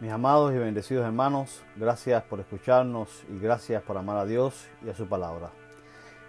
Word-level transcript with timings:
Mis 0.00 0.12
amados 0.12 0.52
y 0.54 0.58
bendecidos 0.58 1.04
hermanos, 1.04 1.60
gracias 1.74 2.22
por 2.22 2.38
escucharnos 2.38 3.24
y 3.28 3.40
gracias 3.40 3.82
por 3.82 3.96
amar 3.96 4.16
a 4.16 4.26
Dios 4.26 4.68
y 4.86 4.90
a 4.90 4.94
su 4.94 5.08
palabra. 5.08 5.50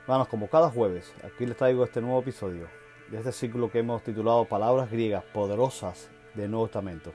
Hermanos, 0.01 0.27
como 0.27 0.49
cada 0.49 0.71
jueves, 0.71 1.13
aquí 1.23 1.45
les 1.45 1.55
traigo 1.55 1.83
este 1.83 2.01
nuevo 2.01 2.19
episodio 2.19 2.65
de 3.11 3.19
este 3.19 3.31
ciclo 3.31 3.69
que 3.69 3.77
hemos 3.77 4.01
titulado 4.01 4.45
Palabras 4.45 4.89
griegas 4.89 5.23
poderosas 5.23 6.09
del 6.33 6.49
Nuevo 6.49 6.65
Testamento. 6.65 7.13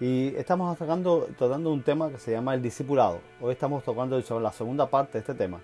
Y 0.00 0.28
estamos 0.36 0.78
tocando, 0.78 1.26
tocando 1.36 1.72
un 1.72 1.82
tema 1.82 2.08
que 2.08 2.18
se 2.18 2.30
llama 2.30 2.54
el 2.54 2.62
discipulado. 2.62 3.18
Hoy 3.40 3.54
estamos 3.54 3.82
tocando 3.82 4.22
sobre 4.22 4.44
la 4.44 4.52
segunda 4.52 4.88
parte 4.88 5.14
de 5.14 5.18
este 5.20 5.34
tema. 5.34 5.60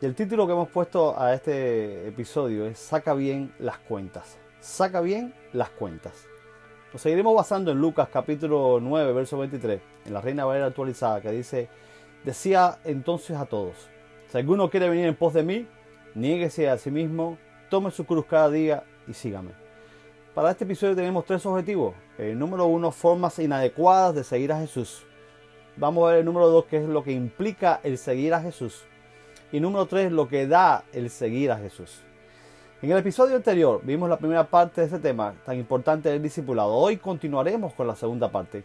Y 0.00 0.06
el 0.06 0.14
título 0.14 0.46
que 0.46 0.52
hemos 0.52 0.68
puesto 0.68 1.20
a 1.20 1.34
este 1.34 2.06
episodio 2.06 2.64
es 2.64 2.78
Saca 2.78 3.12
bien 3.12 3.52
las 3.58 3.78
cuentas. 3.78 4.38
Saca 4.60 5.00
bien 5.00 5.34
las 5.52 5.70
cuentas. 5.70 6.28
Seguiremos 6.98 7.34
basando 7.34 7.72
en 7.72 7.80
Lucas 7.80 8.08
capítulo 8.12 8.78
9, 8.78 9.14
verso 9.14 9.38
23, 9.38 9.80
en 10.04 10.12
la 10.12 10.20
Reina 10.20 10.44
Valera 10.44 10.66
actualizada, 10.66 11.22
que 11.22 11.30
dice, 11.30 11.70
decía 12.22 12.80
entonces 12.84 13.34
a 13.38 13.46
todos, 13.46 13.88
si 14.28 14.36
alguno 14.36 14.68
quiere 14.68 14.90
venir 14.90 15.06
en 15.06 15.16
pos 15.16 15.32
de 15.32 15.42
mí, 15.42 15.66
niéguese 16.14 16.68
a 16.68 16.76
sí 16.76 16.90
mismo, 16.90 17.38
tome 17.70 17.90
su 17.90 18.04
cruz 18.04 18.26
cada 18.26 18.50
día 18.50 18.84
y 19.08 19.14
sígame. 19.14 19.52
Para 20.34 20.50
este 20.50 20.64
episodio 20.64 20.94
tenemos 20.94 21.24
tres 21.24 21.44
objetivos. 21.46 21.94
El 22.18 22.38
número 22.38 22.66
uno, 22.66 22.90
formas 22.90 23.38
inadecuadas 23.38 24.14
de 24.14 24.24
seguir 24.24 24.52
a 24.52 24.60
Jesús. 24.60 25.06
Vamos 25.76 26.04
a 26.04 26.10
ver 26.10 26.18
el 26.20 26.24
número 26.26 26.48
dos, 26.48 26.66
que 26.66 26.76
es 26.76 26.84
lo 26.84 27.02
que 27.02 27.12
implica 27.12 27.80
el 27.82 27.96
seguir 27.96 28.34
a 28.34 28.40
Jesús. 28.40 28.84
Y 29.50 29.60
número 29.60 29.86
tres, 29.86 30.12
lo 30.12 30.28
que 30.28 30.46
da 30.46 30.84
el 30.92 31.08
seguir 31.08 31.50
a 31.52 31.56
Jesús. 31.56 32.02
En 32.82 32.90
el 32.90 32.98
episodio 32.98 33.36
anterior 33.36 33.80
vimos 33.84 34.08
la 34.08 34.16
primera 34.16 34.42
parte 34.42 34.80
de 34.80 34.88
este 34.88 34.98
tema 34.98 35.36
tan 35.46 35.56
importante 35.56 36.08
del 36.08 36.20
discipulado. 36.20 36.72
Hoy 36.72 36.96
continuaremos 36.96 37.74
con 37.74 37.86
la 37.86 37.94
segunda 37.94 38.28
parte. 38.28 38.64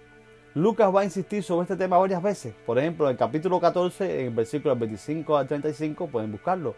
Lucas 0.55 0.89
va 0.91 1.01
a 1.01 1.03
insistir 1.03 1.43
sobre 1.43 1.65
este 1.65 1.75
tema 1.75 1.99
varias 1.99 2.23
veces. 2.23 2.55
Por 2.65 2.79
ejemplo, 2.79 3.05
en 3.05 3.11
el 3.11 3.17
capítulo 3.17 3.59
14, 3.59 4.21
en 4.21 4.27
el 4.29 4.33
versículo 4.33 4.75
25 4.75 5.37
al 5.37 5.47
35, 5.47 6.07
pueden 6.07 6.31
buscarlo. 6.31 6.73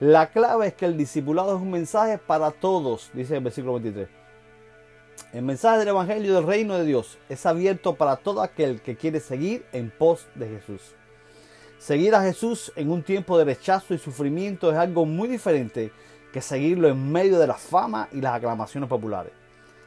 La 0.00 0.30
clave 0.30 0.66
es 0.66 0.74
que 0.74 0.86
el 0.86 0.96
discipulado 0.96 1.54
es 1.54 1.62
un 1.62 1.70
mensaje 1.70 2.18
para 2.18 2.50
todos, 2.50 3.08
dice 3.14 3.36
el 3.36 3.44
versículo 3.44 3.74
23. 3.74 4.08
El 5.32 5.42
mensaje 5.42 5.78
del 5.78 5.88
Evangelio 5.88 6.34
del 6.34 6.44
Reino 6.44 6.76
de 6.76 6.84
Dios 6.84 7.18
es 7.28 7.46
abierto 7.46 7.94
para 7.94 8.16
todo 8.16 8.42
aquel 8.42 8.82
que 8.82 8.96
quiere 8.96 9.20
seguir 9.20 9.64
en 9.70 9.92
pos 9.96 10.26
de 10.34 10.48
Jesús. 10.48 10.96
Seguir 11.78 12.16
a 12.16 12.22
Jesús 12.22 12.72
en 12.74 12.90
un 12.90 13.04
tiempo 13.04 13.38
de 13.38 13.44
rechazo 13.44 13.94
y 13.94 13.98
sufrimiento 13.98 14.72
es 14.72 14.76
algo 14.76 15.04
muy 15.06 15.28
diferente 15.28 15.92
que 16.34 16.40
seguirlo 16.40 16.88
en 16.88 17.12
medio 17.12 17.38
de 17.38 17.46
la 17.46 17.54
fama 17.54 18.08
y 18.10 18.20
las 18.20 18.34
aclamaciones 18.34 18.90
populares. 18.90 19.32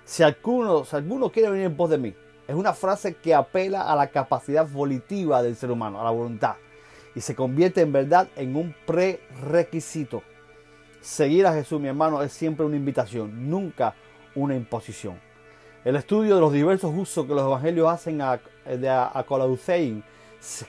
Si 0.06 0.24
alguno, 0.24 0.86
si 0.86 0.96
alguno 0.96 1.30
quiere 1.30 1.50
venir 1.50 1.66
en 1.66 1.76
pos 1.76 1.90
de 1.90 1.98
mí, 1.98 2.16
es 2.48 2.56
una 2.56 2.72
frase 2.72 3.16
que 3.16 3.36
apela 3.36 3.82
a 3.82 3.98
la 3.98 4.08
capacidad 4.08 4.66
volitiva 4.66 5.44
del 5.44 5.58
ser 5.58 5.72
humano, 5.72 6.00
a 6.00 6.06
la 6.06 6.12
voluntad, 6.12 6.56
y 7.14 7.20
se 7.20 7.36
convierte 7.36 7.82
en 7.82 7.92
verdad 7.92 8.30
en 8.38 8.56
un 8.56 8.74
prerequisito. 8.86 10.24
Seguir 11.02 11.46
a 11.48 11.54
Jesús, 11.54 11.82
mi 11.82 11.90
hermano, 11.90 12.24
es 12.24 12.32
siempre 12.32 12.66
una 12.66 12.78
invitación, 12.78 13.50
nunca 13.50 13.94
una 14.34 14.56
imposición. 14.56 15.20
El 15.84 15.98
estudio 15.98 16.36
de 16.36 16.40
los 16.40 16.54
diversos 16.54 16.94
usos 16.96 17.26
que 17.26 17.34
los 17.34 17.44
evangelios 17.44 17.90
hacen 17.90 18.22
a, 18.22 18.40
de 18.64 18.90
acolaucein, 18.90 20.02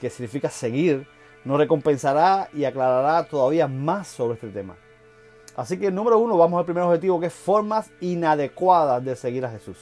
que 0.00 0.10
significa 0.10 0.50
seguir, 0.50 1.06
nos 1.44 1.56
recompensará 1.56 2.48
y 2.52 2.64
aclarará 2.64 3.28
todavía 3.28 3.68
más 3.68 4.08
sobre 4.08 4.34
este 4.34 4.48
tema. 4.48 4.74
Así 5.58 5.76
que 5.76 5.90
número 5.90 6.20
uno, 6.20 6.36
vamos 6.36 6.56
al 6.60 6.64
primer 6.64 6.84
objetivo 6.84 7.18
que 7.18 7.26
es 7.26 7.32
formas 7.32 7.90
inadecuadas 8.00 9.04
de 9.04 9.16
seguir 9.16 9.44
a 9.44 9.50
Jesús. 9.50 9.76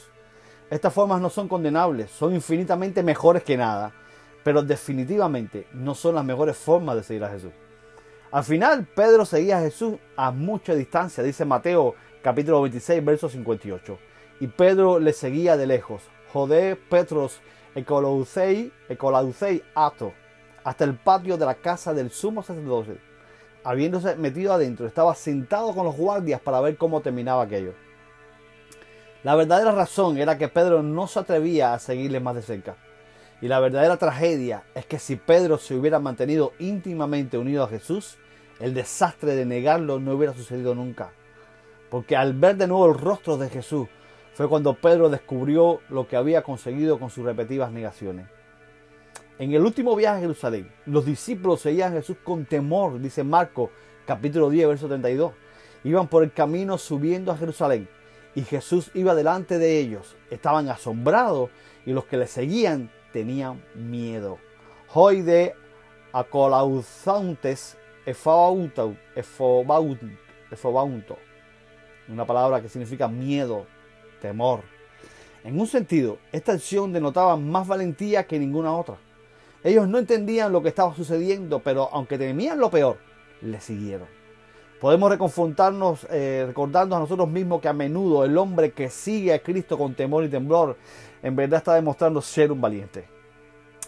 Estas 0.70 0.90
formas 0.90 1.20
no 1.20 1.28
son 1.28 1.48
condenables, 1.48 2.10
son 2.10 2.34
infinitamente 2.34 3.02
mejores 3.02 3.42
que 3.42 3.58
nada, 3.58 3.92
pero 4.42 4.62
definitivamente 4.62 5.66
no 5.74 5.94
son 5.94 6.14
las 6.14 6.24
mejores 6.24 6.56
formas 6.56 6.96
de 6.96 7.02
seguir 7.02 7.24
a 7.24 7.28
Jesús. 7.28 7.52
Al 8.30 8.42
final, 8.42 8.86
Pedro 8.86 9.26
seguía 9.26 9.58
a 9.58 9.60
Jesús 9.60 9.96
a 10.16 10.30
mucha 10.30 10.74
distancia, 10.74 11.22
dice 11.22 11.44
Mateo 11.44 11.94
capítulo 12.22 12.62
26, 12.62 13.04
verso 13.04 13.28
58. 13.28 13.98
Y 14.40 14.46
Pedro 14.46 14.98
le 14.98 15.12
seguía 15.12 15.58
de 15.58 15.66
lejos. 15.66 16.00
Jodé 16.32 16.76
Petros 16.76 17.38
ecolausei, 17.74 18.72
ecolausei 18.88 19.62
ato, 19.74 20.14
hasta 20.64 20.84
el 20.84 20.94
patio 20.94 21.36
de 21.36 21.44
la 21.44 21.56
casa 21.56 21.92
del 21.92 22.10
sumo 22.10 22.42
sacerdote 22.42 22.98
habiéndose 23.66 24.14
metido 24.14 24.52
adentro, 24.52 24.86
estaba 24.86 25.12
sentado 25.16 25.74
con 25.74 25.84
los 25.84 25.96
guardias 25.96 26.40
para 26.40 26.60
ver 26.60 26.76
cómo 26.76 27.00
terminaba 27.00 27.42
aquello. 27.42 27.74
La 29.24 29.34
verdadera 29.34 29.72
razón 29.72 30.18
era 30.18 30.38
que 30.38 30.46
Pedro 30.46 30.84
no 30.84 31.08
se 31.08 31.18
atrevía 31.18 31.74
a 31.74 31.80
seguirle 31.80 32.20
más 32.20 32.36
de 32.36 32.42
cerca. 32.42 32.76
Y 33.42 33.48
la 33.48 33.58
verdadera 33.58 33.96
tragedia 33.96 34.62
es 34.76 34.86
que 34.86 35.00
si 35.00 35.16
Pedro 35.16 35.58
se 35.58 35.74
hubiera 35.74 35.98
mantenido 35.98 36.52
íntimamente 36.60 37.38
unido 37.38 37.64
a 37.64 37.68
Jesús, 37.68 38.18
el 38.60 38.72
desastre 38.72 39.34
de 39.34 39.44
negarlo 39.44 39.98
no 39.98 40.12
hubiera 40.12 40.32
sucedido 40.32 40.76
nunca. 40.76 41.10
Porque 41.90 42.14
al 42.16 42.34
ver 42.34 42.56
de 42.56 42.68
nuevo 42.68 42.86
el 42.86 42.96
rostro 42.96 43.36
de 43.36 43.50
Jesús, 43.50 43.88
fue 44.34 44.48
cuando 44.48 44.74
Pedro 44.74 45.08
descubrió 45.08 45.80
lo 45.88 46.06
que 46.06 46.14
había 46.14 46.42
conseguido 46.42 47.00
con 47.00 47.10
sus 47.10 47.24
repetidas 47.24 47.72
negaciones. 47.72 48.28
En 49.38 49.52
el 49.52 49.62
último 49.62 49.94
viaje 49.94 50.16
a 50.16 50.20
Jerusalén, 50.20 50.72
los 50.86 51.04
discípulos 51.04 51.60
seguían 51.60 51.92
a 51.92 51.96
Jesús 51.96 52.16
con 52.24 52.46
temor, 52.46 52.98
dice 52.98 53.22
Marco 53.22 53.70
capítulo 54.06 54.48
10, 54.48 54.68
verso 54.68 54.88
32. 54.88 55.34
Iban 55.84 56.08
por 56.08 56.22
el 56.22 56.32
camino 56.32 56.78
subiendo 56.78 57.30
a 57.32 57.36
Jerusalén 57.36 57.86
y 58.34 58.42
Jesús 58.44 58.90
iba 58.94 59.14
delante 59.14 59.58
de 59.58 59.78
ellos. 59.78 60.16
Estaban 60.30 60.70
asombrados 60.70 61.50
y 61.84 61.92
los 61.92 62.06
que 62.06 62.16
le 62.16 62.26
seguían 62.26 62.90
tenían 63.12 63.62
miedo. 63.74 64.38
Hoy 64.94 65.20
de 65.20 65.54
acolauzantes 66.12 67.76
efobaunto, 68.06 68.96
una 72.08 72.24
palabra 72.24 72.62
que 72.62 72.70
significa 72.70 73.06
miedo, 73.06 73.66
temor. 74.22 74.62
En 75.44 75.60
un 75.60 75.66
sentido, 75.66 76.16
esta 76.32 76.52
acción 76.52 76.90
denotaba 76.90 77.36
más 77.36 77.66
valentía 77.66 78.26
que 78.26 78.38
ninguna 78.38 78.74
otra. 78.74 78.96
Ellos 79.64 79.88
no 79.88 79.98
entendían 79.98 80.52
lo 80.52 80.62
que 80.62 80.68
estaba 80.68 80.94
sucediendo, 80.94 81.60
pero 81.60 81.88
aunque 81.92 82.18
temían 82.18 82.58
lo 82.58 82.70
peor, 82.70 82.98
le 83.40 83.60
siguieron. 83.60 84.08
Podemos 84.80 85.10
reconfrontarnos 85.10 86.06
eh, 86.10 86.44
recordando 86.46 86.96
a 86.96 86.98
nosotros 86.98 87.28
mismos 87.28 87.62
que 87.62 87.68
a 87.68 87.72
menudo 87.72 88.24
el 88.24 88.36
hombre 88.36 88.72
que 88.72 88.90
sigue 88.90 89.32
a 89.32 89.42
Cristo 89.42 89.78
con 89.78 89.94
temor 89.94 90.24
y 90.24 90.28
temblor 90.28 90.76
en 91.22 91.34
verdad 91.34 91.58
está 91.58 91.74
demostrando 91.74 92.20
ser 92.20 92.52
un 92.52 92.60
valiente. 92.60 93.08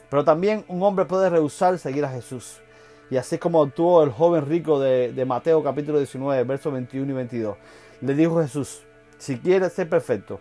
Pero 0.09 0.25
también 0.25 0.65
un 0.69 0.83
hombre 0.83 1.05
puede 1.05 1.29
rehusar 1.29 1.79
seguir 1.79 2.05
a 2.05 2.11
Jesús. 2.11 2.61
Y 3.11 3.17
así 3.17 3.39
como 3.39 3.63
actuó 3.63 4.03
el 4.03 4.11
joven 4.11 4.47
rico 4.47 4.81
de, 4.81 5.25
Mateo 5.27 5.63
capítulo 5.63 5.99
19, 5.99 6.45
versos 6.45 6.73
21 6.73 7.11
y 7.11 7.15
22. 7.15 7.57
Le 8.01 8.15
dijo 8.15 8.41
Jesús, 8.41 8.83
si 9.19 9.39
quieres 9.39 9.73
ser 9.75 9.89
perfecto, 9.89 10.41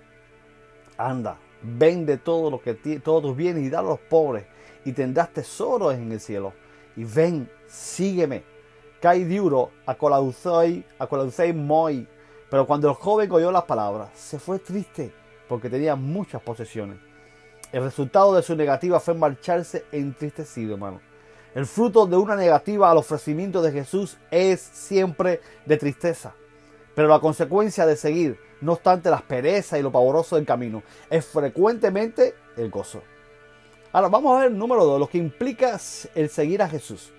anda, 0.97 1.37
vende 1.61 2.17
todo 2.17 2.49
lo 2.51 2.61
que 2.61 2.73
todos 2.73 3.21
tus 3.21 3.35
bienes 3.35 3.63
y 3.63 3.69
da 3.69 3.79
a 3.79 3.83
los 3.83 3.99
pobres 3.99 4.45
y 4.85 4.91
tendrás 4.93 5.31
tesoros 5.33 5.93
en 5.93 6.11
el 6.11 6.19
cielo. 6.19 6.53
Y 6.95 7.03
ven, 7.03 7.49
sígueme. 7.67 8.43
Cai 9.01 9.23
diuro, 9.23 9.71
acolauzei, 9.85 10.83
acolauzei 10.97 11.53
moi. 11.53 12.07
Pero 12.49 12.65
cuando 12.65 12.89
el 12.89 12.95
joven 12.95 13.31
oyó 13.31 13.51
las 13.51 13.63
palabras, 13.65 14.09
se 14.15 14.39
fue 14.39 14.59
triste 14.59 15.11
porque 15.47 15.69
tenía 15.69 15.95
muchas 15.95 16.41
posesiones. 16.41 16.97
El 17.71 17.83
resultado 17.83 18.33
de 18.33 18.41
su 18.41 18.55
negativa 18.55 18.99
fue 18.99 19.13
marcharse 19.13 19.85
entristecido, 19.91 20.73
hermano. 20.73 21.01
El 21.53 21.65
fruto 21.65 22.05
de 22.05 22.15
una 22.15 22.35
negativa 22.35 22.89
al 22.89 22.97
ofrecimiento 22.97 23.61
de 23.61 23.71
Jesús 23.71 24.17
es 24.31 24.61
siempre 24.61 25.41
de 25.65 25.77
tristeza. 25.77 26.33
Pero 26.95 27.07
la 27.07 27.19
consecuencia 27.19 27.85
de 27.85 27.95
seguir, 27.95 28.39
no 28.61 28.73
obstante 28.73 29.09
las 29.09 29.21
perezas 29.21 29.79
y 29.79 29.83
lo 29.83 29.91
pavoroso 29.91 30.35
del 30.35 30.45
camino, 30.45 30.83
es 31.09 31.25
frecuentemente 31.25 32.35
el 32.55 32.69
gozo. 32.69 33.01
Ahora 33.91 34.09
vamos 34.09 34.37
a 34.37 34.41
ver 34.41 34.51
número 34.51 34.83
2, 34.83 34.99
lo 34.99 35.07
que 35.07 35.17
implica 35.17 35.79
el 36.13 36.29
seguir 36.29 36.61
a 36.61 36.67
Jesús. 36.67 37.11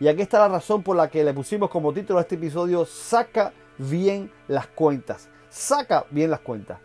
Y 0.00 0.08
aquí 0.08 0.22
está 0.22 0.40
la 0.40 0.48
razón 0.48 0.82
por 0.82 0.96
la 0.96 1.08
que 1.08 1.24
le 1.24 1.32
pusimos 1.32 1.70
como 1.70 1.92
título 1.92 2.18
a 2.18 2.22
este 2.22 2.34
episodio, 2.34 2.84
saca 2.84 3.52
bien 3.78 4.30
las 4.48 4.66
cuentas. 4.66 5.28
Saca 5.48 6.04
bien 6.10 6.30
las 6.30 6.40
cuentas. 6.40 6.78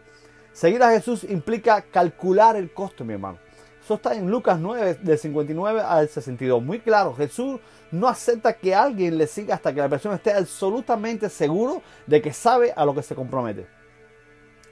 Seguir 0.54 0.84
a 0.84 0.92
Jesús 0.92 1.24
implica 1.24 1.82
calcular 1.82 2.56
el 2.56 2.72
costo, 2.72 3.04
mi 3.04 3.14
hermano. 3.14 3.40
Eso 3.84 3.96
está 3.96 4.14
en 4.14 4.30
Lucas 4.30 4.60
9, 4.60 5.00
del 5.02 5.18
59 5.18 5.82
al 5.82 6.08
62. 6.08 6.62
Muy 6.64 6.80
claro, 6.80 7.16
Jesús 7.16 7.60
no 7.90 8.08
acepta 8.08 8.54
que 8.54 8.76
alguien 8.76 9.18
le 9.18 9.26
siga 9.26 9.56
hasta 9.56 9.74
que 9.74 9.82
la 9.82 9.90
persona 9.90 10.16
esté 10.16 10.32
absolutamente 10.32 11.30
seguro 11.30 11.82
de 12.06 12.22
que 12.22 12.32
sabe 12.32 12.72
a 12.76 12.86
lo 12.86 12.94
que 12.94 13.02
se 13.02 13.16
compromete. 13.16 13.66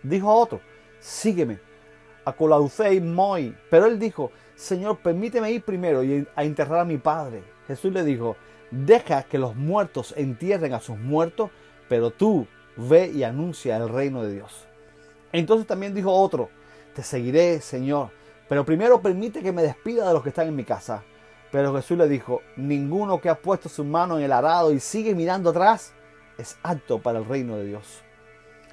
Dijo 0.03 0.29
a 0.29 0.35
otro, 0.35 0.61
sígueme. 0.99 1.68
A 2.29 3.01
moi. 3.01 3.55
Pero 3.69 3.85
él 3.85 3.99
dijo, 3.99 4.31
Señor, 4.55 4.97
permíteme 4.99 5.51
ir 5.51 5.63
primero 5.63 6.03
y 6.03 6.27
a 6.35 6.43
enterrar 6.43 6.79
a 6.79 6.85
mi 6.85 6.97
padre. 6.97 7.43
Jesús 7.67 7.93
le 7.93 8.03
dijo, 8.03 8.35
deja 8.71 9.23
que 9.23 9.37
los 9.37 9.55
muertos 9.55 10.13
entierren 10.17 10.73
a 10.73 10.79
sus 10.79 10.97
muertos, 10.97 11.49
pero 11.87 12.11
tú 12.11 12.47
ve 12.75 13.07
y 13.07 13.23
anuncia 13.23 13.77
el 13.77 13.89
reino 13.89 14.23
de 14.23 14.33
Dios. 14.33 14.67
Entonces 15.31 15.67
también 15.67 15.93
dijo 15.93 16.11
otro, 16.11 16.49
te 16.93 17.03
seguiré, 17.03 17.61
Señor, 17.61 18.09
pero 18.47 18.65
primero 18.65 19.01
permite 19.01 19.41
que 19.41 19.51
me 19.51 19.61
despida 19.61 20.07
de 20.07 20.13
los 20.13 20.23
que 20.23 20.29
están 20.29 20.47
en 20.47 20.55
mi 20.55 20.63
casa. 20.63 21.03
Pero 21.51 21.75
Jesús 21.75 21.97
le 21.97 22.07
dijo, 22.07 22.41
ninguno 22.55 23.21
que 23.21 23.29
ha 23.29 23.39
puesto 23.39 23.69
su 23.69 23.83
mano 23.83 24.17
en 24.17 24.23
el 24.23 24.31
arado 24.31 24.71
y 24.71 24.79
sigue 24.79 25.15
mirando 25.15 25.49
atrás 25.49 25.93
es 26.37 26.57
apto 26.63 26.99
para 26.99 27.19
el 27.19 27.25
reino 27.25 27.57
de 27.57 27.65
Dios. 27.65 28.03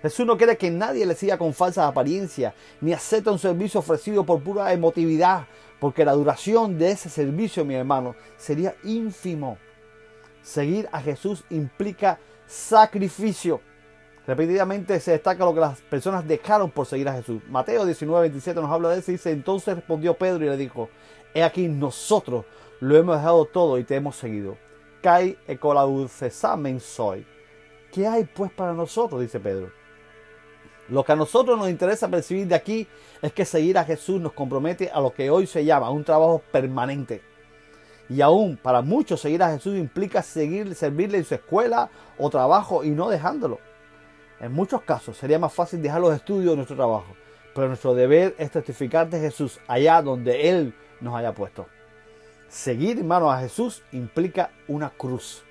Jesús 0.08 0.24
no 0.24 0.36
quiere 0.36 0.56
que 0.56 0.70
nadie 0.70 1.04
le 1.04 1.14
siga 1.14 1.36
con 1.36 1.52
falsas 1.52 1.88
apariencias, 1.88 2.54
ni 2.80 2.92
acepte 2.92 3.30
un 3.30 3.38
servicio 3.38 3.80
ofrecido 3.80 4.24
por 4.24 4.40
pura 4.40 4.72
emotividad, 4.72 5.46
porque 5.80 6.04
la 6.04 6.12
duración 6.12 6.78
de 6.78 6.92
ese 6.92 7.08
servicio, 7.08 7.64
mi 7.64 7.74
hermano, 7.74 8.14
sería 8.36 8.76
ínfimo. 8.84 9.58
Seguir 10.42 10.88
a 10.92 11.00
Jesús 11.00 11.44
implica 11.50 12.20
sacrificio. 12.46 13.60
Repetidamente 14.26 15.00
se 15.00 15.12
destaca 15.12 15.44
lo 15.44 15.54
que 15.54 15.60
las 15.60 15.80
personas 15.82 16.26
dejaron 16.26 16.70
por 16.70 16.86
seguir 16.86 17.08
a 17.08 17.14
Jesús. 17.14 17.42
Mateo 17.48 17.84
19, 17.84 18.20
27 18.22 18.60
nos 18.60 18.70
habla 18.70 18.90
de 18.90 19.00
eso 19.00 19.10
y 19.10 19.14
dice, 19.14 19.32
entonces 19.32 19.74
respondió 19.74 20.14
Pedro 20.14 20.44
y 20.44 20.48
le 20.48 20.56
dijo, 20.56 20.88
he 21.34 21.42
aquí 21.42 21.68
nosotros 21.68 22.44
lo 22.80 22.96
hemos 22.96 23.16
dejado 23.16 23.44
todo 23.46 23.78
y 23.78 23.84
te 23.84 23.96
hemos 23.96 24.14
seguido. 24.14 24.56
Kai 25.02 25.36
ecolaucesamen 25.48 26.80
soy. 26.80 27.26
¿Qué 27.92 28.06
hay 28.06 28.24
pues 28.24 28.52
para 28.52 28.72
nosotros? 28.72 29.20
dice 29.20 29.40
Pedro. 29.40 29.70
Lo 30.88 31.04
que 31.04 31.12
a 31.12 31.16
nosotros 31.16 31.58
nos 31.58 31.68
interesa 31.68 32.08
percibir 32.08 32.46
de 32.46 32.54
aquí 32.54 32.86
es 33.20 33.32
que 33.32 33.44
seguir 33.44 33.76
a 33.78 33.84
Jesús 33.84 34.20
nos 34.20 34.32
compromete 34.32 34.90
a 34.90 35.00
lo 35.00 35.12
que 35.12 35.30
hoy 35.30 35.46
se 35.46 35.64
llama 35.64 35.90
un 35.90 36.04
trabajo 36.04 36.42
permanente. 36.52 37.22
Y 38.08 38.20
aún 38.20 38.56
para 38.56 38.82
muchos 38.82 39.20
seguir 39.20 39.42
a 39.42 39.50
Jesús 39.50 39.76
implica 39.76 40.22
seguir, 40.22 40.74
servirle 40.76 41.18
en 41.18 41.24
su 41.24 41.34
escuela 41.34 41.90
o 42.18 42.30
trabajo 42.30 42.84
y 42.84 42.90
no 42.90 43.08
dejándolo. 43.08 43.58
En 44.38 44.52
muchos 44.52 44.82
casos 44.82 45.16
sería 45.16 45.38
más 45.38 45.52
fácil 45.52 45.82
dejar 45.82 46.00
los 46.00 46.14
estudios 46.14 46.50
de 46.50 46.56
nuestro 46.56 46.76
trabajo, 46.76 47.16
pero 47.54 47.68
nuestro 47.68 47.94
deber 47.94 48.36
es 48.38 48.50
testificar 48.50 49.08
de 49.08 49.18
Jesús 49.18 49.58
allá 49.66 50.02
donde 50.02 50.50
Él 50.50 50.74
nos 51.00 51.16
haya 51.16 51.34
puesto. 51.34 51.66
Seguir, 52.48 52.98
hermano, 52.98 53.30
a 53.30 53.40
Jesús 53.40 53.82
implica 53.90 54.50
una 54.68 54.90
cruz. 54.90 55.42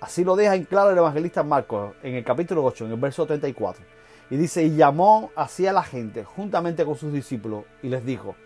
Así 0.00 0.24
lo 0.24 0.36
deja 0.36 0.54
en 0.54 0.64
claro 0.64 0.90
el 0.90 0.98
evangelista 0.98 1.42
Marcos 1.42 1.94
en 2.02 2.16
el 2.16 2.24
capítulo 2.24 2.62
8, 2.64 2.84
en 2.84 2.90
el 2.92 2.98
verso 2.98 3.24
34. 3.24 3.82
Y 4.30 4.36
dice, 4.36 4.62
y 4.64 4.76
llamó 4.76 5.30
así 5.36 5.66
a 5.66 5.72
la 5.72 5.82
gente 5.82 6.24
juntamente 6.24 6.84
con 6.84 6.96
sus 6.96 7.12
discípulos 7.12 7.64
y 7.82 7.88
les 7.88 8.04
dijo, 8.04 8.36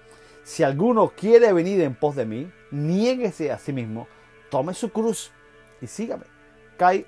si 0.43 0.63
alguno 0.63 1.13
quiere 1.17 1.53
venir 1.53 1.81
en 1.83 1.95
pos 1.95 2.17
de 2.17 2.25
mí, 2.25 2.51
niéguese 2.71 3.53
a 3.53 3.59
sí 3.59 3.73
mismo, 3.73 4.09
tome 4.51 4.75
su 4.75 4.91
cruz 4.91 5.31
y 5.81 5.87
sígame. 5.87 6.25
Kai 6.79 7.07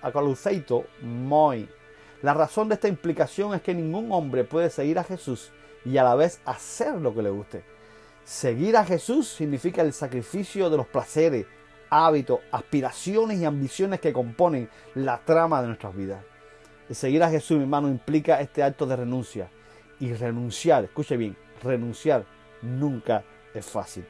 acoluceito 0.00 0.84
moi. 1.02 1.68
La 2.22 2.34
razón 2.34 2.68
de 2.68 2.74
esta 2.74 2.88
implicación 2.88 3.54
es 3.54 3.62
que 3.62 3.74
ningún 3.74 4.10
hombre 4.10 4.44
puede 4.44 4.70
seguir 4.70 4.98
a 4.98 5.04
Jesús 5.04 5.52
y 5.84 5.98
a 5.98 6.02
la 6.02 6.14
vez 6.14 6.40
hacer 6.44 6.94
lo 6.94 7.14
que 7.14 7.22
le 7.22 7.30
guste. 7.30 7.62
Seguir 8.24 8.76
a 8.76 8.84
Jesús 8.84 9.28
significa 9.28 9.82
el 9.82 9.92
sacrificio 9.92 10.68
de 10.70 10.76
los 10.78 10.86
placeres, 10.86 11.46
hábitos, 11.90 12.40
aspiraciones 12.50 13.38
y 13.38 13.44
ambiciones 13.44 14.00
que 14.00 14.12
componen 14.12 14.68
la 14.94 15.18
trama 15.24 15.60
de 15.62 15.68
nuestras 15.68 15.94
vidas. 15.94 16.24
Seguir 16.90 17.22
a 17.22 17.30
Jesús, 17.30 17.56
mi 17.56 17.64
hermano, 17.64 17.88
implica 17.88 18.40
este 18.40 18.62
acto 18.62 18.86
de 18.86 18.96
renuncia. 18.96 19.50
Y 20.00 20.12
renunciar, 20.12 20.84
escuche 20.84 21.16
bien, 21.16 21.36
renunciar 21.62 22.24
nunca 22.62 23.24
es 23.54 23.66
fácil. 23.66 24.06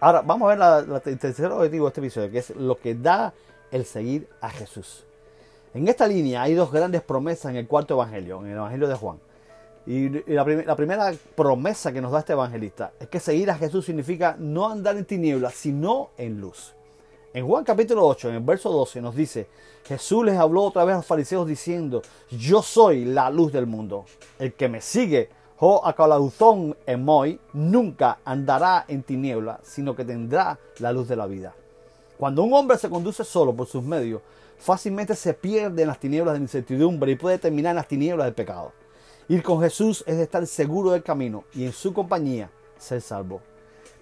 Ahora, 0.00 0.22
vamos 0.22 0.50
a 0.50 0.84
ver 0.84 1.02
el 1.06 1.18
tercer 1.18 1.46
objetivo 1.46 1.86
de 1.86 1.88
este 1.88 2.00
episodio, 2.00 2.30
que 2.30 2.38
es 2.38 2.50
lo 2.56 2.78
que 2.78 2.94
da 2.94 3.34
el 3.70 3.84
seguir 3.84 4.28
a 4.40 4.48
Jesús. 4.50 5.04
En 5.74 5.86
esta 5.88 6.06
línea 6.06 6.42
hay 6.42 6.54
dos 6.54 6.72
grandes 6.72 7.02
promesas 7.02 7.50
en 7.50 7.56
el 7.56 7.66
cuarto 7.66 7.94
evangelio, 7.94 8.40
en 8.40 8.52
el 8.52 8.56
evangelio 8.56 8.88
de 8.88 8.94
Juan. 8.94 9.18
Y 9.86 10.08
la, 10.32 10.76
primera 10.76 11.12
promesa 11.34 11.92
que 11.92 12.00
nos 12.00 12.12
da 12.12 12.18
este 12.20 12.34
evangelista 12.34 12.92
es 13.00 13.08
que 13.08 13.20
seguir 13.20 13.50
a 13.50 13.54
Jesús 13.54 13.86
significa 13.86 14.36
no 14.38 14.68
andar 14.68 14.96
en 14.96 15.04
tinieblas, 15.04 15.54
sino 15.54 16.10
en 16.18 16.40
luz. 16.40 16.74
En 17.38 17.46
Juan 17.46 17.62
capítulo 17.62 18.04
8, 18.04 18.30
en 18.30 18.34
el 18.34 18.40
verso 18.40 18.68
12, 18.68 19.00
nos 19.00 19.14
dice, 19.14 19.46
Jesús 19.84 20.24
les 20.24 20.36
habló 20.36 20.64
otra 20.64 20.84
vez 20.84 20.94
a 20.94 20.96
los 20.96 21.06
fariseos 21.06 21.46
diciendo, 21.46 22.02
yo 22.32 22.62
soy 22.62 23.04
la 23.04 23.30
luz 23.30 23.52
del 23.52 23.64
mundo. 23.64 24.06
El 24.40 24.54
que 24.54 24.68
me 24.68 24.80
sigue, 24.80 25.30
jo 25.56 25.86
acalauzón 25.86 26.76
emoy, 26.84 27.38
nunca 27.52 28.18
andará 28.24 28.86
en 28.88 29.04
tiniebla, 29.04 29.60
sino 29.62 29.94
que 29.94 30.04
tendrá 30.04 30.58
la 30.80 30.90
luz 30.90 31.06
de 31.06 31.14
la 31.14 31.26
vida. 31.26 31.54
Cuando 32.18 32.42
un 32.42 32.52
hombre 32.54 32.76
se 32.76 32.90
conduce 32.90 33.22
solo 33.22 33.54
por 33.54 33.68
sus 33.68 33.84
medios, 33.84 34.20
fácilmente 34.58 35.14
se 35.14 35.32
pierde 35.32 35.82
en 35.82 35.88
las 35.88 36.00
tinieblas 36.00 36.34
de 36.34 36.40
incertidumbre 36.40 37.12
y 37.12 37.14
puede 37.14 37.38
terminar 37.38 37.70
en 37.70 37.76
las 37.76 37.86
tinieblas 37.86 38.24
del 38.24 38.34
pecado. 38.34 38.72
Ir 39.28 39.44
con 39.44 39.60
Jesús 39.60 40.02
es 40.08 40.16
estar 40.16 40.44
seguro 40.44 40.90
del 40.90 41.04
camino 41.04 41.44
y 41.54 41.66
en 41.66 41.72
su 41.72 41.94
compañía 41.94 42.50
ser 42.78 43.00
salvo. 43.00 43.40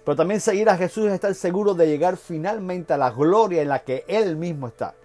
Pero 0.07 0.15
también 0.15 0.39
seguir 0.39 0.69
a 0.69 0.77
Jesús 0.77 1.07
es 1.07 1.11
estar 1.11 1.35
seguro 1.35 1.73
de 1.73 1.85
llegar 1.85 2.15
finalmente 2.15 2.93
a 2.93 2.97
la 2.97 3.09
gloria 3.09 3.61
en 3.61 3.67
la 3.67 3.83
que 3.83 4.05
Él 4.07 4.37
mismo 4.37 4.69
está. 4.69 4.95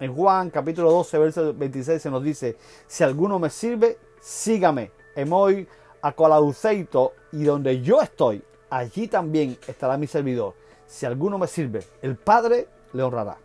En 0.00 0.12
Juan 0.12 0.50
capítulo 0.50 0.90
12, 0.90 1.18
verso 1.18 1.54
26 1.54 2.02
se 2.02 2.10
nos 2.10 2.24
dice, 2.24 2.56
si 2.88 3.04
alguno 3.04 3.38
me 3.38 3.50
sirve, 3.50 3.98
sígame. 4.20 4.90
Emoy 5.14 5.68
acolauceito 6.02 7.12
y 7.30 7.44
donde 7.44 7.80
yo 7.82 8.02
estoy, 8.02 8.42
allí 8.68 9.06
también 9.06 9.56
estará 9.68 9.96
mi 9.96 10.08
servidor. 10.08 10.54
Si 10.88 11.06
alguno 11.06 11.38
me 11.38 11.46
sirve, 11.46 11.84
el 12.02 12.16
Padre 12.16 12.66
le 12.94 13.04
honrará. 13.04 13.38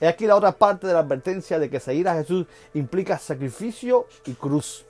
He 0.00 0.08
aquí 0.08 0.26
la 0.26 0.36
otra 0.36 0.52
parte 0.52 0.86
de 0.86 0.94
la 0.94 1.00
advertencia 1.00 1.58
de 1.58 1.68
que 1.68 1.78
seguir 1.78 2.08
a 2.08 2.14
Jesús 2.14 2.46
implica 2.72 3.18
sacrificio 3.18 4.06
y 4.24 4.32
cruz. 4.32 4.86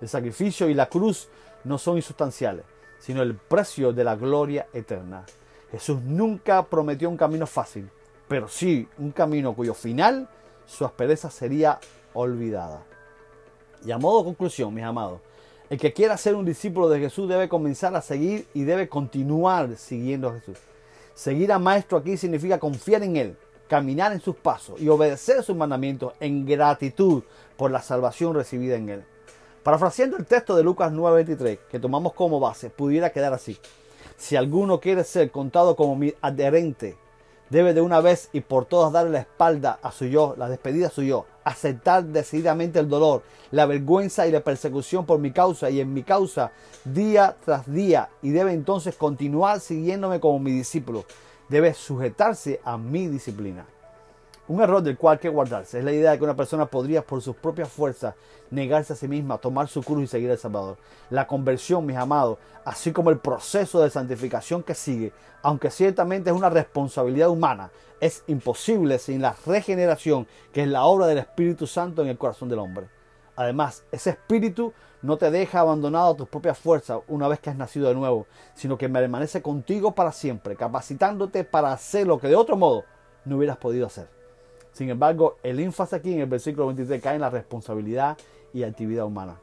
El 0.00 0.08
sacrificio 0.08 0.70
y 0.70 0.72
la 0.72 0.88
cruz 0.88 1.28
no 1.64 1.76
son 1.76 1.96
insustanciales 1.96 2.64
sino 2.98 3.22
el 3.22 3.34
precio 3.34 3.92
de 3.92 4.04
la 4.04 4.16
gloria 4.16 4.66
eterna. 4.72 5.24
Jesús 5.70 6.00
nunca 6.02 6.62
prometió 6.64 7.08
un 7.08 7.16
camino 7.16 7.46
fácil, 7.46 7.90
pero 8.28 8.48
sí 8.48 8.88
un 8.98 9.12
camino 9.12 9.54
cuyo 9.54 9.74
final 9.74 10.28
su 10.64 10.84
aspereza 10.84 11.30
sería 11.30 11.78
olvidada. 12.12 12.84
Y 13.84 13.92
a 13.92 13.98
modo 13.98 14.18
de 14.18 14.24
conclusión, 14.24 14.74
mis 14.74 14.84
amados, 14.84 15.20
el 15.68 15.78
que 15.78 15.92
quiera 15.92 16.16
ser 16.16 16.34
un 16.34 16.44
discípulo 16.44 16.88
de 16.88 17.00
Jesús 17.00 17.28
debe 17.28 17.48
comenzar 17.48 17.94
a 17.96 18.02
seguir 18.02 18.46
y 18.54 18.64
debe 18.64 18.88
continuar 18.88 19.76
siguiendo 19.76 20.28
a 20.28 20.34
Jesús. 20.34 20.58
Seguir 21.14 21.50
a 21.52 21.58
Maestro 21.58 21.98
aquí 21.98 22.16
significa 22.16 22.58
confiar 22.58 23.02
en 23.02 23.16
Él, 23.16 23.36
caminar 23.68 24.12
en 24.12 24.20
sus 24.20 24.36
pasos 24.36 24.80
y 24.80 24.88
obedecer 24.88 25.42
sus 25.42 25.56
mandamientos 25.56 26.12
en 26.20 26.46
gratitud 26.46 27.24
por 27.56 27.70
la 27.70 27.82
salvación 27.82 28.34
recibida 28.34 28.76
en 28.76 28.88
Él. 28.88 29.04
Parafraseando 29.66 30.16
el 30.16 30.26
texto 30.26 30.54
de 30.54 30.62
Lucas 30.62 30.92
9:23, 30.92 31.58
que 31.68 31.80
tomamos 31.80 32.12
como 32.12 32.38
base, 32.38 32.70
pudiera 32.70 33.10
quedar 33.10 33.32
así. 33.32 33.58
Si 34.16 34.36
alguno 34.36 34.78
quiere 34.78 35.02
ser 35.02 35.32
contado 35.32 35.74
como 35.74 35.96
mi 35.96 36.14
adherente, 36.20 36.96
debe 37.50 37.74
de 37.74 37.80
una 37.80 38.00
vez 38.00 38.28
y 38.32 38.42
por 38.42 38.66
todas 38.66 38.92
darle 38.92 39.10
la 39.10 39.18
espalda 39.18 39.80
a 39.82 39.90
su 39.90 40.04
yo, 40.04 40.36
la 40.38 40.48
despedida 40.48 40.86
a 40.86 40.90
su 40.90 41.02
yo, 41.02 41.26
aceptar 41.42 42.04
decididamente 42.04 42.78
el 42.78 42.88
dolor, 42.88 43.24
la 43.50 43.66
vergüenza 43.66 44.28
y 44.28 44.30
la 44.30 44.38
persecución 44.38 45.04
por 45.04 45.18
mi 45.18 45.32
causa 45.32 45.68
y 45.68 45.80
en 45.80 45.92
mi 45.92 46.04
causa 46.04 46.52
día 46.84 47.34
tras 47.44 47.66
día 47.66 48.08
y 48.22 48.30
debe 48.30 48.52
entonces 48.52 48.94
continuar 48.94 49.58
siguiéndome 49.58 50.20
como 50.20 50.38
mi 50.38 50.52
discípulo. 50.52 51.06
Debe 51.48 51.74
sujetarse 51.74 52.60
a 52.62 52.78
mi 52.78 53.08
disciplina. 53.08 53.66
Un 54.48 54.60
error 54.62 54.80
del 54.80 54.96
cual 54.96 55.14
hay 55.14 55.18
que 55.18 55.28
guardarse 55.28 55.80
es 55.80 55.84
la 55.84 55.90
idea 55.90 56.12
de 56.12 56.18
que 56.18 56.24
una 56.24 56.36
persona 56.36 56.66
podría 56.66 57.02
por 57.02 57.20
sus 57.20 57.34
propias 57.34 57.68
fuerzas 57.68 58.14
negarse 58.50 58.92
a 58.92 58.96
sí 58.96 59.08
misma, 59.08 59.38
tomar 59.38 59.66
su 59.66 59.82
cruz 59.82 60.04
y 60.04 60.06
seguir 60.06 60.30
al 60.30 60.38
Salvador. 60.38 60.76
La 61.10 61.26
conversión, 61.26 61.84
mis 61.84 61.96
amados, 61.96 62.38
así 62.64 62.92
como 62.92 63.10
el 63.10 63.18
proceso 63.18 63.82
de 63.82 63.90
santificación 63.90 64.62
que 64.62 64.74
sigue, 64.74 65.12
aunque 65.42 65.70
ciertamente 65.70 66.30
es 66.30 66.36
una 66.36 66.48
responsabilidad 66.48 67.28
humana, 67.28 67.72
es 68.00 68.22
imposible 68.28 69.00
sin 69.00 69.20
la 69.20 69.34
regeneración 69.44 70.28
que 70.52 70.62
es 70.62 70.68
la 70.68 70.84
obra 70.84 71.08
del 71.08 71.18
Espíritu 71.18 71.66
Santo 71.66 72.02
en 72.02 72.08
el 72.08 72.18
corazón 72.18 72.48
del 72.48 72.60
hombre. 72.60 72.88
Además, 73.34 73.84
ese 73.90 74.10
espíritu 74.10 74.72
no 75.02 75.18
te 75.18 75.30
deja 75.30 75.60
abandonado 75.60 76.12
a 76.12 76.16
tus 76.16 76.28
propias 76.28 76.56
fuerzas 76.56 77.00
una 77.08 77.26
vez 77.26 77.40
que 77.40 77.50
has 77.50 77.56
nacido 77.56 77.88
de 77.88 77.94
nuevo, 77.94 78.26
sino 78.54 78.78
que 78.78 78.88
permanece 78.88 79.42
contigo 79.42 79.92
para 79.92 80.12
siempre, 80.12 80.54
capacitándote 80.54 81.42
para 81.42 81.72
hacer 81.72 82.06
lo 82.06 82.18
que 82.18 82.28
de 82.28 82.36
otro 82.36 82.56
modo 82.56 82.84
no 83.24 83.36
hubieras 83.36 83.56
podido 83.56 83.86
hacer. 83.86 84.08
Sin 84.76 84.90
embargo, 84.90 85.38
el 85.42 85.58
énfasis 85.58 85.94
aquí 85.94 86.12
en 86.12 86.20
el 86.20 86.26
versículo 86.26 86.66
23 86.66 87.02
cae 87.02 87.14
en 87.14 87.22
la 87.22 87.30
responsabilidad 87.30 88.18
y 88.52 88.62
actividad 88.62 89.06
humana. 89.06 89.40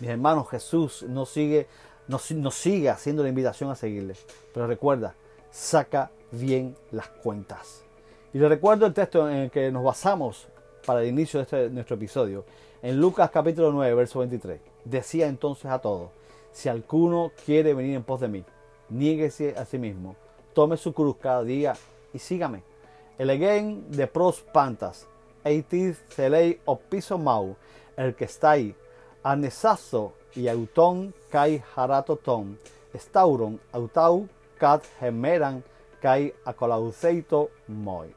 Mis 0.00 0.08
hermanos, 0.08 0.48
Jesús 0.48 1.02
nos 1.06 1.28
sigue, 1.28 1.66
nos, 2.08 2.22
sigue 2.54 2.88
haciendo 2.88 3.22
la 3.22 3.28
invitación 3.28 3.70
a 3.70 3.74
seguirle. 3.74 4.14
Pero 4.54 4.66
recuerda, 4.66 5.14
saca 5.50 6.10
bien 6.30 6.74
las 6.92 7.08
cuentas. 7.08 7.84
Y 8.32 8.38
le 8.38 8.48
recuerdo 8.48 8.86
el 8.86 8.94
texto 8.94 9.28
en 9.28 9.36
el 9.36 9.50
que 9.50 9.70
nos 9.70 9.84
basamos 9.84 10.48
para 10.86 11.02
el 11.02 11.08
inicio 11.08 11.40
de 11.40 11.44
este, 11.44 11.68
nuestro 11.68 11.96
episodio. 11.96 12.46
En 12.80 12.98
Lucas 12.98 13.30
capítulo 13.30 13.70
9, 13.70 13.94
verso 13.94 14.20
23. 14.20 14.62
Decía 14.86 15.26
entonces 15.26 15.66
a 15.66 15.78
todos, 15.78 16.08
si 16.52 16.70
alguno 16.70 17.32
quiere 17.44 17.74
venir 17.74 17.96
en 17.96 18.02
pos 18.02 18.22
de 18.22 18.28
mí, 18.28 18.44
niéguese 18.88 19.54
a 19.58 19.66
sí 19.66 19.76
mismo, 19.76 20.16
tome 20.54 20.78
su 20.78 20.94
cruz 20.94 21.16
cada 21.20 21.44
día 21.44 21.74
y 22.14 22.18
sígame. 22.18 22.71
Eleguen 23.18 23.90
de 23.90 24.06
pros 24.06 24.40
pantas, 24.40 25.06
eitis 25.44 25.98
celei 26.08 26.60
o 26.64 26.76
piso 26.76 27.18
mau, 27.18 27.56
el 27.96 28.14
que 28.14 28.24
está 28.24 28.52
ahí, 28.52 28.74
anesazo 29.22 30.14
y 30.34 30.48
auton 30.48 31.12
kai 31.30 31.62
haratoton, 31.74 32.58
stauron 32.94 33.60
autau 33.72 34.28
cat 34.58 34.82
gemeran 35.00 35.62
kai 36.00 36.32
acolauceito 36.44 37.50
moi. 37.68 38.08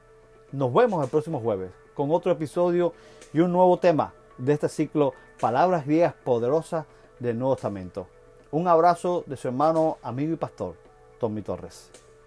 Nos 0.51 0.73
vemos 0.73 1.03
el 1.03 1.09
próximo 1.09 1.39
jueves 1.39 1.71
con 1.93 2.11
otro 2.11 2.31
episodio 2.31 2.93
y 3.33 3.39
un 3.39 3.51
nuevo 3.51 3.77
tema 3.77 4.13
de 4.37 4.53
este 4.53 4.69
ciclo 4.69 5.13
Palabras 5.39 5.85
griegas 5.85 6.13
poderosas 6.23 6.85
del 7.19 7.37
Nuevo 7.37 7.55
Testamento. 7.55 8.07
Un 8.51 8.69
abrazo 8.69 9.23
de 9.27 9.35
su 9.35 9.49
hermano, 9.49 9.97
amigo 10.01 10.33
y 10.33 10.37
pastor, 10.37 10.75
Tommy 11.19 11.41
Torres. 11.41 11.91